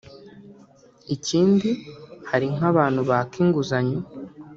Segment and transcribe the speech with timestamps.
[1.15, 1.69] Ikindi
[2.29, 3.99] hari nk’abantu baka inguzanyo